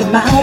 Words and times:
Your 0.00 0.10
mouth. 0.12 0.39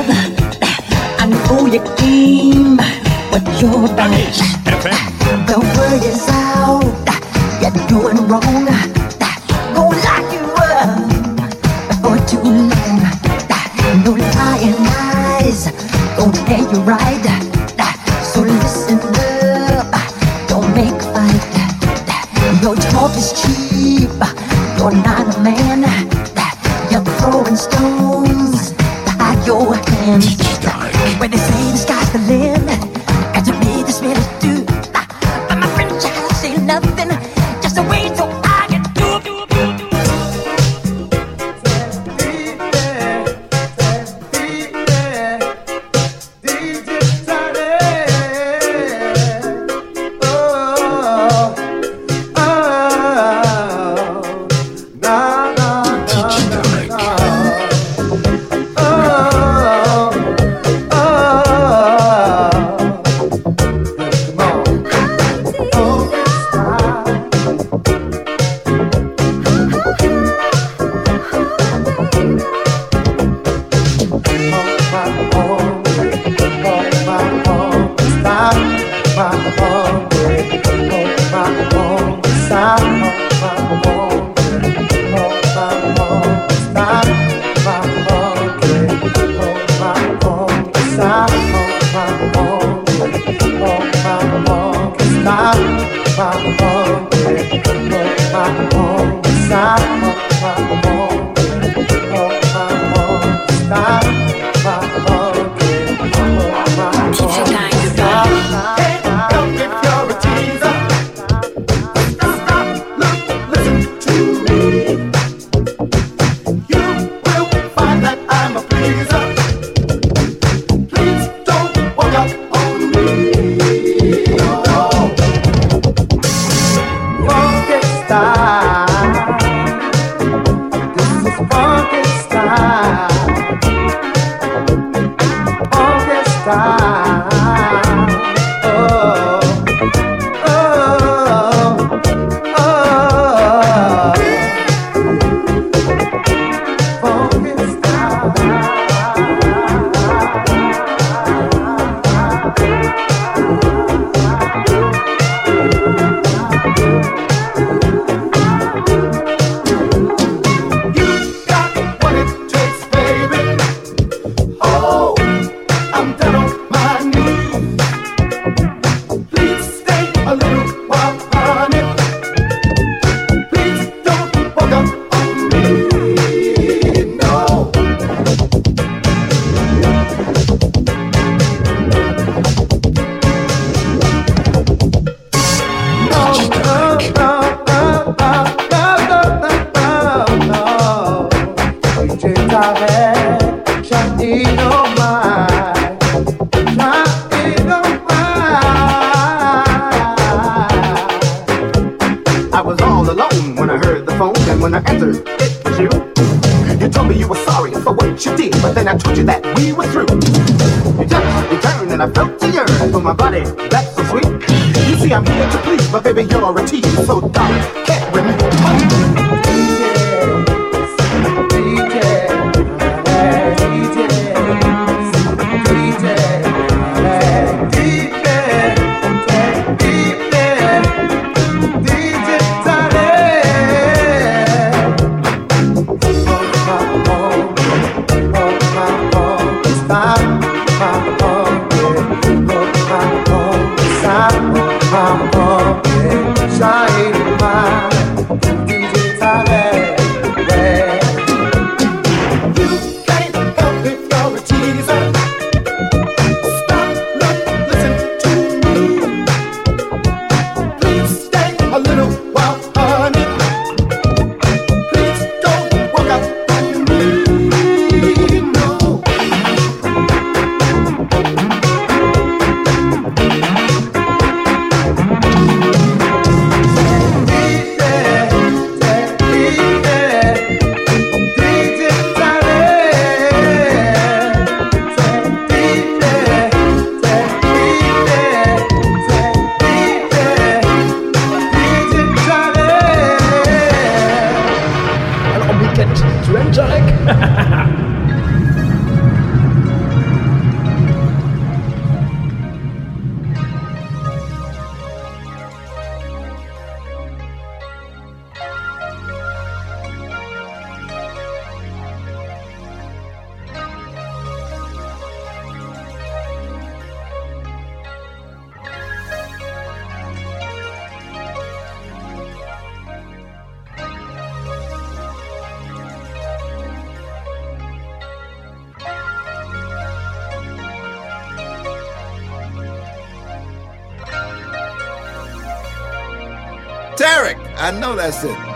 But 216.54 216.64
a 216.64 216.68
tease, 216.68 216.87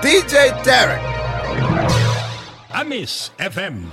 DJ 0.01 0.63
Derek. 0.63 0.99
Amis 2.73 3.29
FM. 3.37 3.83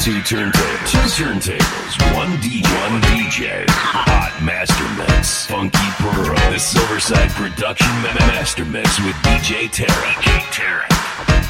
Two 0.00 0.18
turntables, 0.22 0.90
two 0.90 1.22
turntables, 1.22 2.16
one 2.16 2.30
DJ, 2.38 2.64
one 2.80 3.02
DJ, 3.02 3.68
hot 3.68 4.32
master 4.42 4.88
mix, 4.96 5.44
funky 5.44 5.78
pearl, 6.00 6.34
the 6.50 6.56
Silverside 6.56 7.28
production 7.34 7.92
master 8.02 8.64
mix 8.64 8.98
with 9.00 9.14
DJ 9.16 9.68
Tarek. 9.68 10.22
Tarek. 10.50 11.49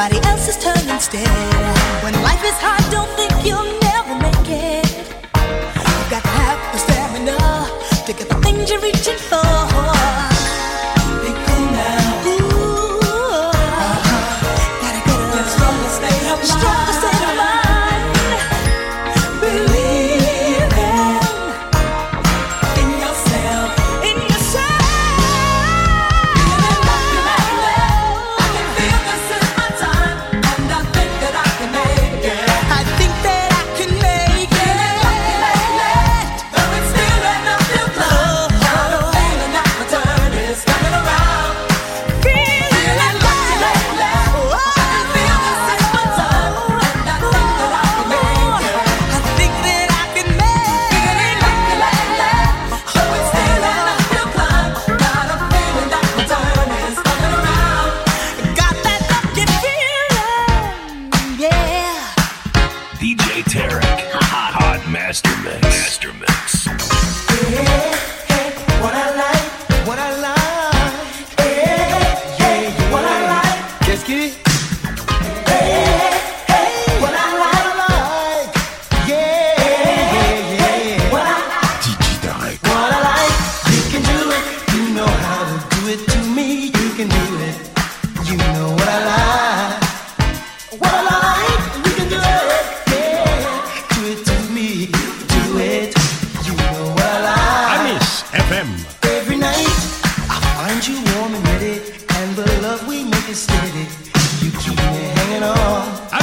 somebody 0.00 0.26
else 0.28 0.48
is 0.48 0.56
turning 0.56 0.98
stare. 0.98 1.26
When 2.02 2.14
life 2.22 2.42
is 2.42 2.54
hard, 2.56 2.90
don't 2.90 3.10
think 3.18 3.44
you'll. 3.44 3.79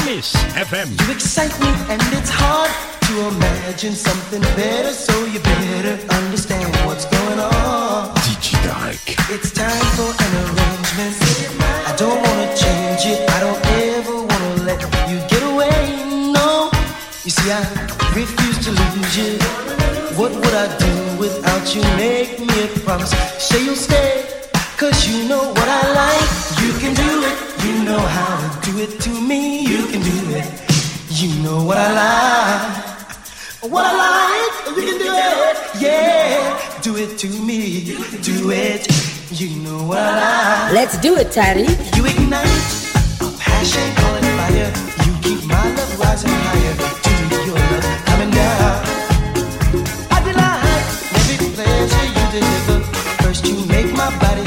Miss 0.08 0.32
FM. 0.56 0.88
You 1.04 1.14
excite 1.14 1.52
me 1.60 1.68
and 1.92 2.02
it's 2.16 2.30
hard 2.32 2.72
to 3.08 3.14
imagine 3.28 3.92
something 3.92 4.40
better, 4.56 4.94
so 4.94 5.12
you 5.26 5.42
better 5.42 6.00
understand 6.16 6.74
what's 6.86 7.04
going 7.04 7.40
on. 7.40 8.16
Digidark. 8.24 9.04
It's 9.36 9.52
time 9.52 9.88
for 10.00 10.08
an 10.24 10.32
arrangement. 10.48 11.12
I 11.92 11.94
don't 11.98 12.22
wanna 12.24 12.56
change 12.56 13.04
it. 13.12 13.30
I 13.36 13.40
don't 13.42 13.62
ever 13.84 14.16
wanna 14.30 14.54
let 14.64 14.80
you 15.12 15.20
get 15.28 15.44
away. 15.44 15.76
No, 16.32 16.72
you 17.26 17.32
see 17.32 17.52
I 17.52 17.60
refuse 18.16 18.60
to 18.64 18.72
lose 18.72 19.14
you. 19.20 19.36
What 20.16 20.32
would 20.32 20.56
I 20.64 20.68
do 20.86 20.94
without 21.20 21.76
you? 21.76 21.82
Make 22.00 22.40
me 22.40 22.56
a 22.64 22.68
promise. 22.80 23.12
Say 23.44 23.62
you'll 23.66 23.76
stay 23.76 24.47
Cause 24.78 25.08
you 25.10 25.28
know 25.28 25.50
what 25.50 25.68
I 25.68 25.92
like. 25.92 26.30
You 26.62 26.72
can 26.78 26.94
do 26.94 27.24
it. 27.26 27.66
You 27.66 27.84
know 27.84 27.98
how 27.98 28.60
to 28.62 28.72
do 28.72 28.78
it 28.78 29.00
to 29.02 29.10
me. 29.10 29.62
You 29.62 29.88
can 29.88 30.02
do 30.04 30.36
it. 30.38 30.46
You 31.10 31.30
know 31.42 31.64
what 31.64 31.80
I 31.80 31.90
like. 31.98 33.72
What 33.72 33.86
I 33.88 33.94
like. 34.06 34.78
You 34.78 34.84
can 34.86 35.00
do 35.00 35.14
it. 35.16 35.82
Yeah. 35.82 36.82
Do 36.84 36.96
it 36.96 37.18
to 37.18 37.28
me. 37.28 37.98
Do 38.22 38.52
it. 38.52 38.88
You 39.32 39.50
know 39.62 39.82
what 39.82 39.98
I 39.98 40.66
like. 40.66 40.74
Let's 40.74 41.00
do 41.00 41.16
it, 41.16 41.32
Teddy. 41.32 41.66
You 41.98 42.06
ignite 42.06 42.46
a 43.20 43.34
passion 43.40 43.96
calling 43.96 44.30
fire. 44.38 44.72
You 45.08 45.14
keep 45.26 45.44
my 45.48 45.74
love 45.74 46.00
rising 46.00 46.30
higher. 46.30 46.76
To 47.02 47.46
your 47.48 47.56
love 47.58 48.06
coming 48.06 48.30
down. 48.30 48.86
I 50.12 50.22
delight 50.24 50.86
every 51.18 51.50
pleasure 51.56 52.06
you 52.14 52.26
deliver. 52.30 52.78
First 53.24 53.48
you 53.48 53.66
make 53.66 53.92
my 53.94 54.16
body 54.20 54.47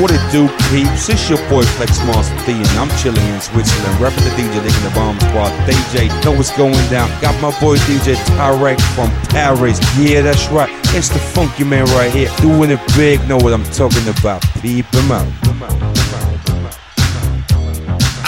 What 0.00 0.10
it 0.10 0.20
do, 0.32 0.48
peeps? 0.70 1.08
It's 1.08 1.28
your 1.28 1.38
boy 1.48 1.62
Flex 1.62 1.98
Master 2.00 2.34
D, 2.46 2.52
and 2.52 2.68
I'm 2.78 2.90
chilling 2.98 3.24
in 3.32 3.40
Switzerland, 3.40 3.98
repping 3.98 4.24
the 4.24 4.30
DJ 4.30 4.62
Lick 4.62 4.72
the 4.82 4.90
Bomb 4.94 5.18
Squad. 5.20 5.50
DJ, 5.68 6.08
know 6.24 6.32
what's 6.32 6.54
going 6.56 6.72
down. 6.90 7.08
Got 7.20 7.40
my 7.40 7.52
boy 7.60 7.76
DJ 7.78 8.14
Tarek 8.36 8.80
from 8.94 9.10
Paris. 9.28 9.78
Yeah, 9.98 10.22
that's 10.22 10.48
right. 10.48 10.70
It's 10.94 11.08
the 11.08 11.18
funky 11.18 11.64
man 11.64 11.84
right 11.96 12.10
here, 12.10 12.30
doing 12.40 12.70
it 12.70 12.80
big. 12.96 13.26
Know 13.28 13.36
what 13.36 13.52
I'm 13.52 13.64
talking 13.64 14.06
about? 14.08 14.42
Peep 14.60 14.86
him 14.86 15.12
out. 15.12 15.26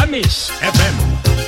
Amis 0.01 0.51
FM. 0.61 1.48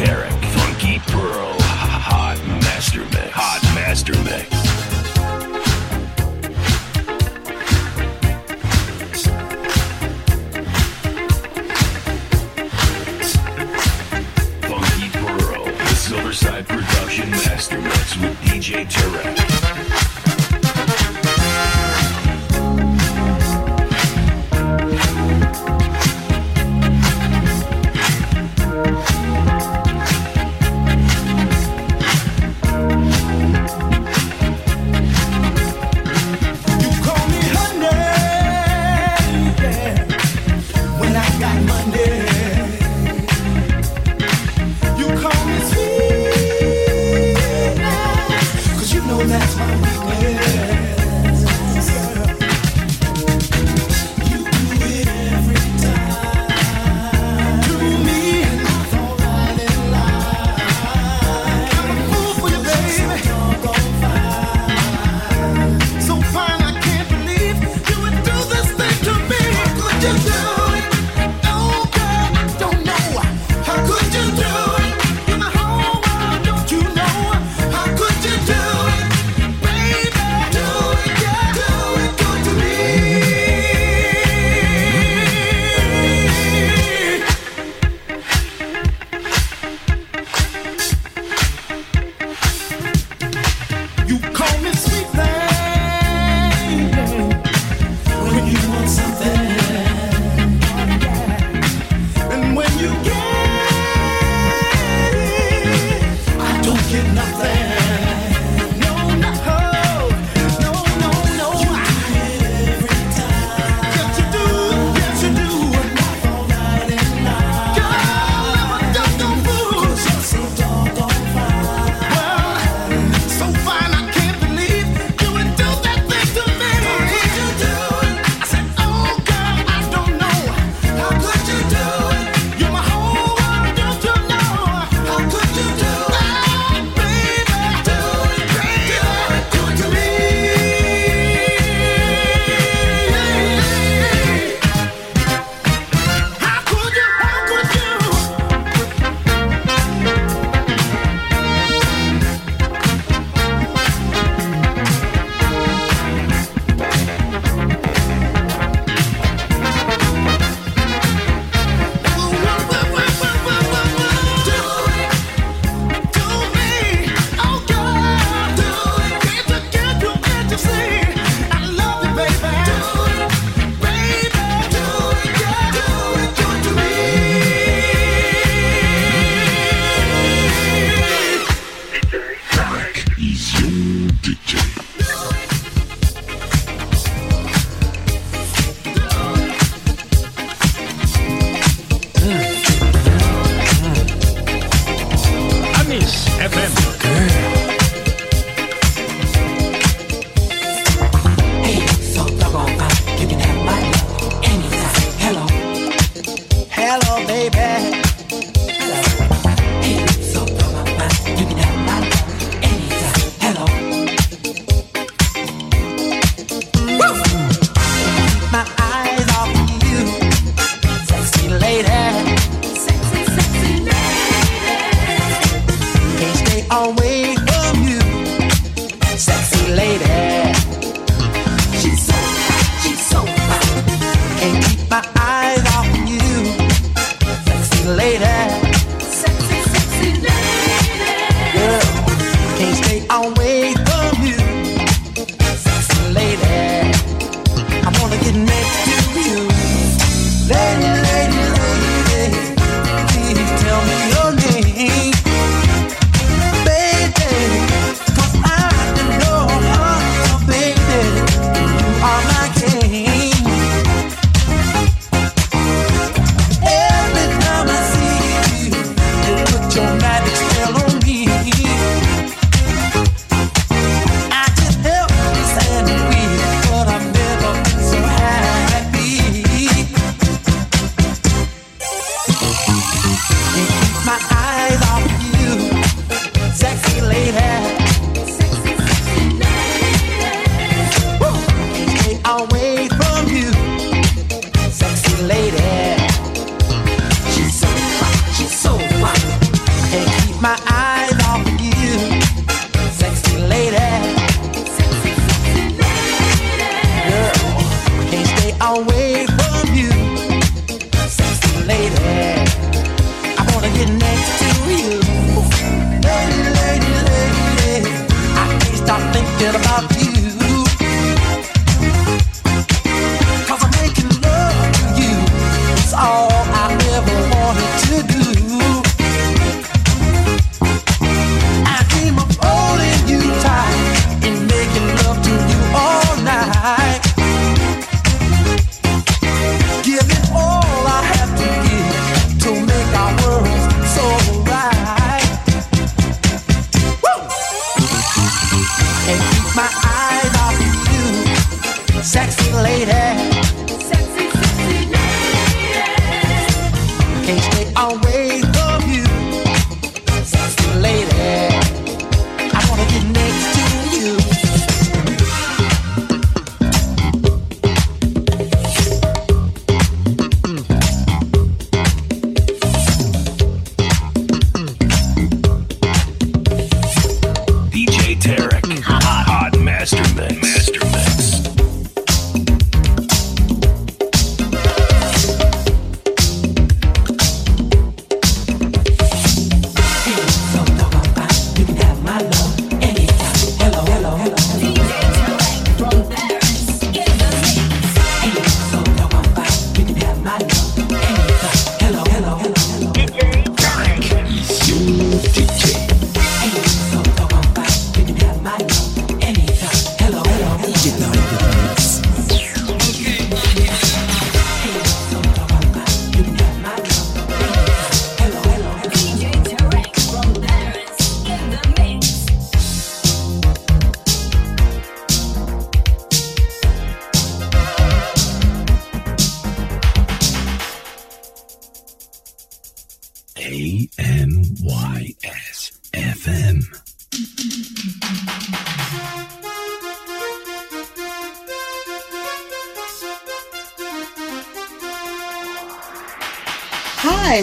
Tarek. 0.00 0.39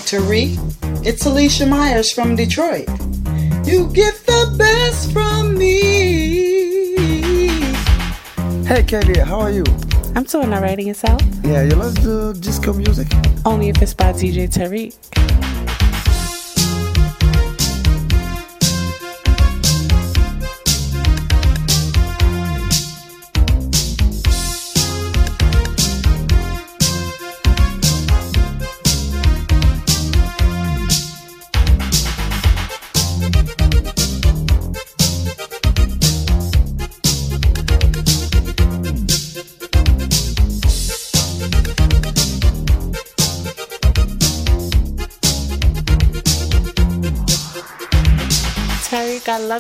Factory. 0.08 0.56
It's 1.06 1.26
Alicia 1.26 1.66
Myers 1.66 2.14
from 2.14 2.38
Detroit. 2.38 2.88
You 3.68 3.92
get 3.92 4.14
the 4.26 4.56
best 4.58 5.12
from 5.12 5.58
me. 5.58 6.88
Hey, 8.66 8.84
Katie, 8.84 9.20
how 9.20 9.42
are 9.42 9.52
you? 9.52 9.66
I'm 10.16 10.24
doing 10.24 10.54
all 10.54 10.62
right 10.62 10.80
yourself. 10.80 11.22
Yeah, 11.44 11.64
you 11.64 11.72
love 11.72 11.96
the 11.96 12.32
disco 12.40 12.72
music? 12.72 13.10
Only 13.46 13.68
if 13.68 13.82
it's 13.82 13.94
by 13.94 14.14
DJ 14.14 14.48
Tarek. 14.48 14.96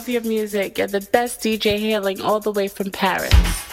Mafia 0.07 0.21
Music 0.21 0.79
and 0.79 0.89
the 0.89 1.01
best 1.01 1.41
DJ 1.41 1.77
hailing 1.79 2.21
all 2.21 2.39
the 2.39 2.53
way 2.53 2.69
from 2.69 2.91
Paris. 2.91 3.66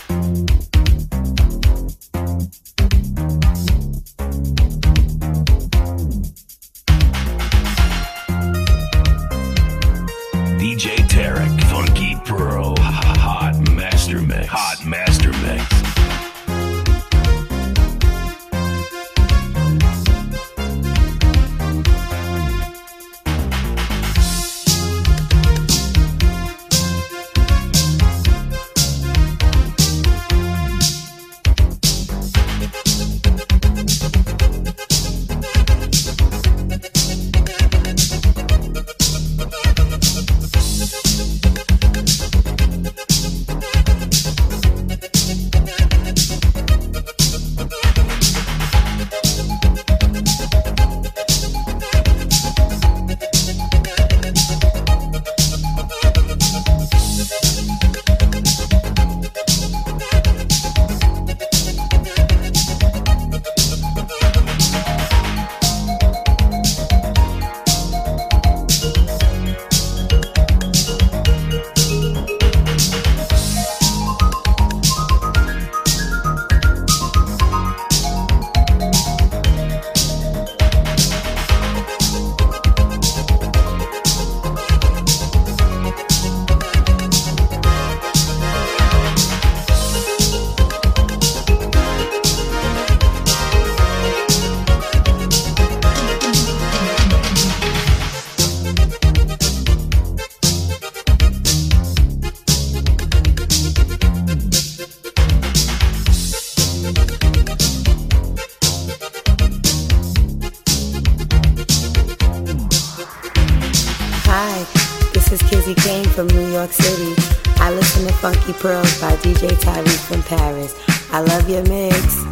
This 115.65 115.87
is 115.87 116.15
from 116.15 116.27
New 116.27 116.53
York 116.53 116.73
City. 116.73 117.15
I 117.57 117.73
listen 117.73 118.07
to 118.07 118.13
Funky 118.13 118.53
Pearls 118.53 119.01
by 119.01 119.17
DJ 119.17 119.59
Tyree 119.59 119.89
from 119.89 120.23
Paris. 120.25 120.79
I 121.11 121.21
love 121.21 121.49
your 121.49 121.63
mix. 121.63 122.23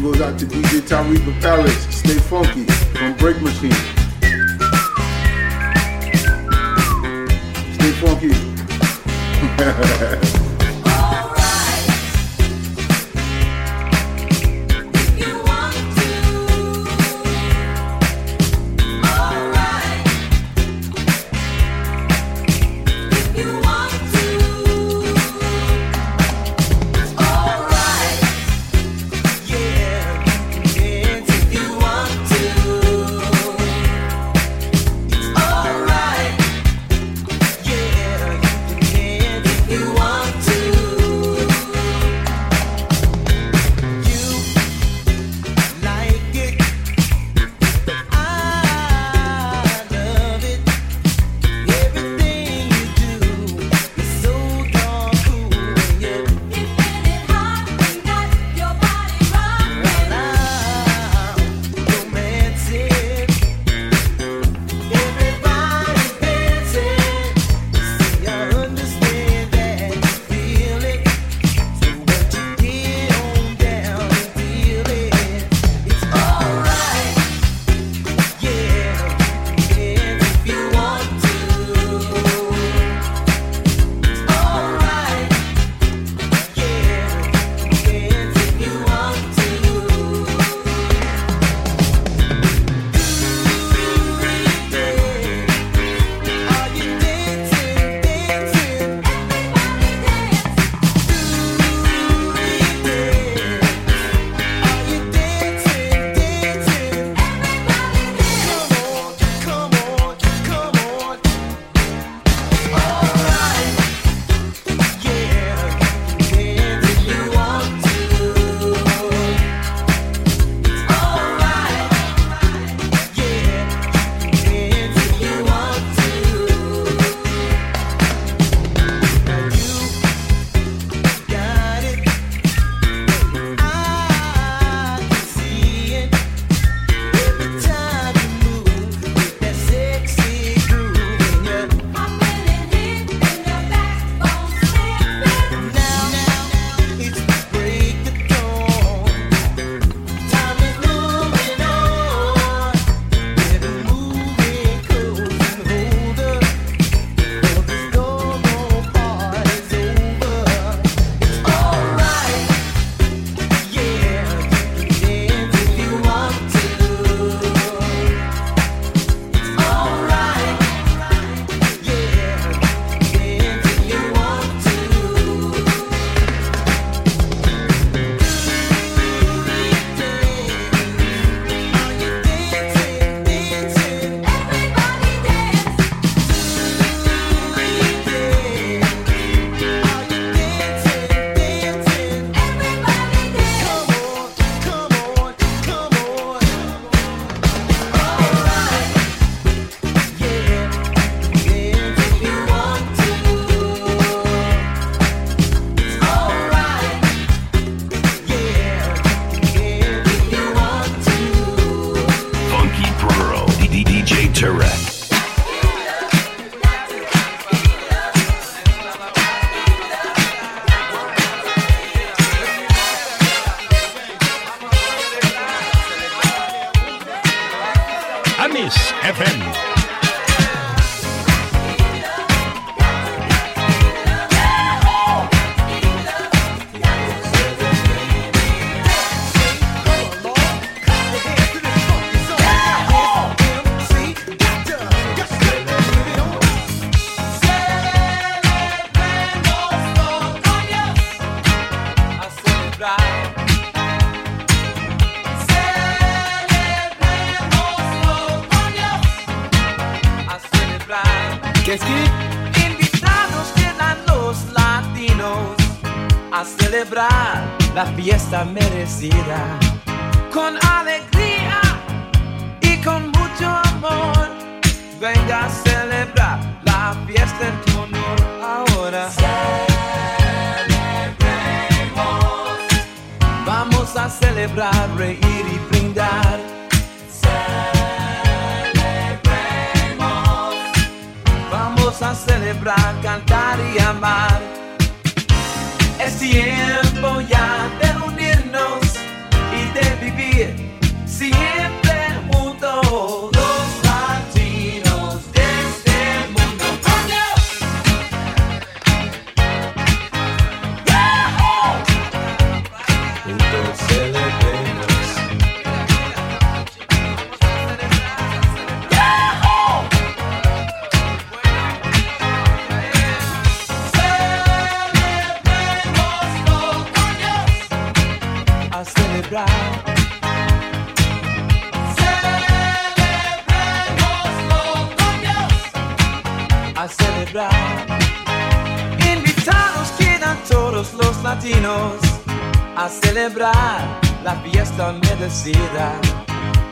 Goes 0.00 0.22
out 0.22 0.38
to 0.38 0.46
DJ 0.46 0.80
Tarek 0.88 1.22
from 1.22 1.38
Paris. 1.42 1.84
Stay 1.94 2.18
funky 2.18 2.64
from 2.96 3.14
Break 3.18 3.42
Machine. 3.42 3.72
Stay 7.74 7.92
funky. 8.00 8.32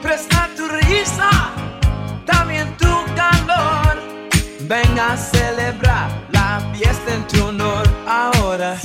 Presta 0.02 0.46
tu 0.54 0.68
risa, 0.68 1.30
también 2.26 2.76
tu 2.76 2.92
calor. 3.16 3.96
Venga 4.60 5.14
a 5.14 5.16
celebrar 5.16 6.10
la 6.32 6.60
fiesta 6.74 7.14
en 7.14 7.26
tu 7.28 7.46
honor 7.46 7.88
ahora. 8.06 8.76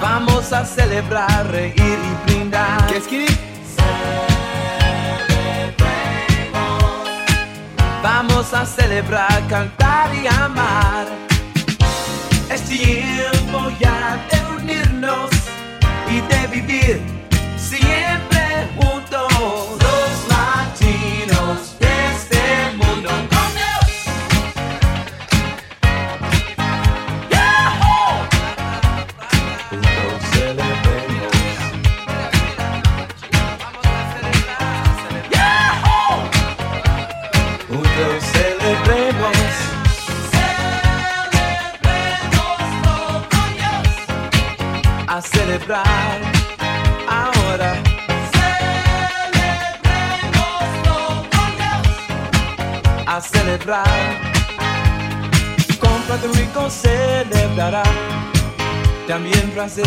Vamos 0.00 0.50
a 0.54 0.64
celebrar, 0.64 1.46
reír 1.50 1.76
y 1.76 2.24
brindar. 2.24 2.86
¿Qué 2.86 2.96
es 2.96 3.06
Vamos 8.02 8.54
a 8.54 8.64
celebrar, 8.64 9.46
cantar 9.48 10.08
y 10.14 10.26
amar. 10.26 11.06
Es 12.50 12.62
tiempo 12.62 13.70
ya 13.78 14.26
de 14.30 14.43
e 16.08 16.20
de 16.20 16.46
beber. 16.48 17.00
Se 17.56 17.76
celebrar 45.64 46.20
ahora. 47.08 47.82
A 53.06 53.20
celebrar. 53.20 53.86
Con 55.80 56.02
Puerto 56.02 56.28
Rico 56.34 56.68
celebrará. 56.68 57.82
También 59.08 59.52
Brasil 59.54 59.84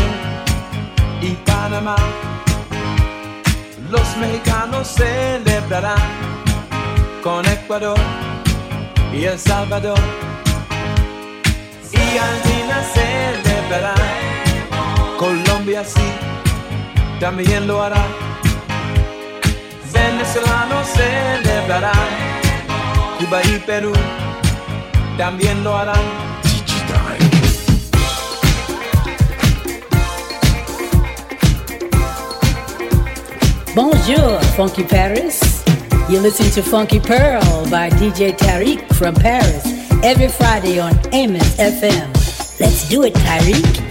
y 1.22 1.32
Panamá. 1.46 1.96
Los 3.90 4.18
mexicanos 4.18 4.88
celebrarán 4.88 6.02
con 7.24 7.46
Ecuador 7.46 8.00
y 9.14 9.26
El 9.26 9.40
Salvador. 9.40 10.00
Y 11.92 12.18
Argentina 12.18 12.84
celebrará. 12.94 14.37
Colombia 15.18 15.84
sí, 15.84 16.00
también 17.20 17.66
lo 17.66 17.82
hará. 17.82 18.06
Venezolanos 19.92 20.88
celebrarán. 20.88 22.08
Cuba 23.18 23.42
y 23.44 23.60
Perú 23.66 23.94
también 25.18 25.64
lo 25.64 25.76
harán. 25.76 26.28
Bonjour, 33.74 34.40
Funky 34.56 34.84
Paris. 34.84 35.64
You 36.10 36.20
listen 36.20 36.50
to 36.52 36.62
Funky 36.62 37.00
Pearl 37.00 37.42
by 37.72 37.90
DJ 37.90 38.38
Tarek 38.38 38.94
from 38.94 39.16
Paris 39.16 39.66
every 40.04 40.28
Friday 40.28 40.80
on 40.80 40.94
Amos 41.12 41.58
FM. 41.58 42.08
Let's 42.60 42.88
do 42.88 43.04
it, 43.04 43.14
Tarek. 43.16 43.87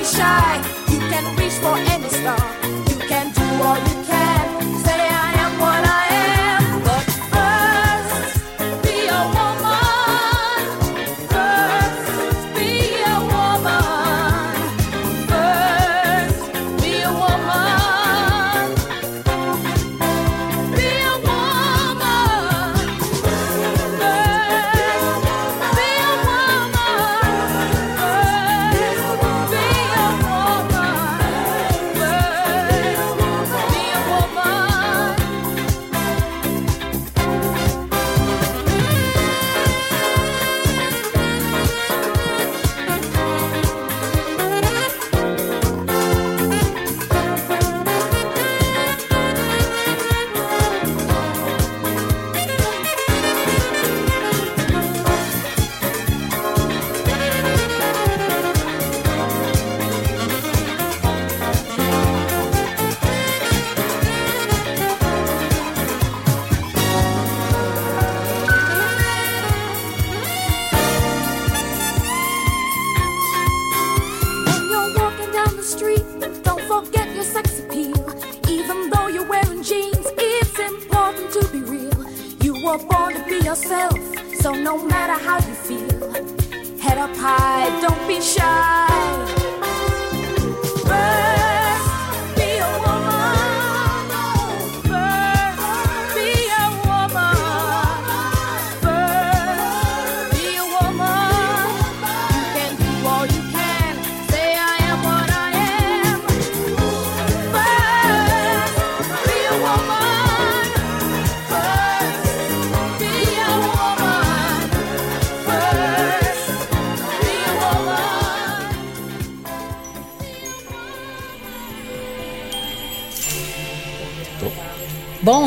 Be 0.00 0.06
shy. 0.06 0.56
You 0.88 0.98
can 1.10 1.36
reach 1.36 1.52
for 1.60 1.76
any 1.76 2.08
star. 2.08 2.59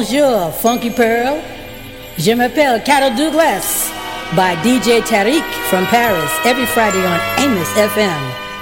Bonjour, 0.03 0.51
Funky 0.51 0.89
Pearl. 0.89 1.37
Je 2.17 2.33
m'appelle 2.33 2.83
Carol 2.83 3.15
Douglas 3.15 3.89
by 4.35 4.53
DJ 4.61 5.01
Tarek 5.01 5.43
from 5.69 5.85
Paris 5.85 6.29
every 6.43 6.65
Friday 6.65 7.05
on 7.05 7.19
Amos 7.37 7.69
FM. 7.77 8.19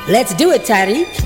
Let's 0.08 0.36
do 0.36 0.52
it, 0.52 0.64
Tarek. 0.66 1.21